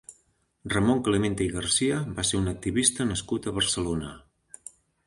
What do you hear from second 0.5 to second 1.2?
Ramon